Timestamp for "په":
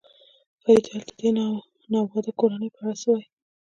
2.75-2.79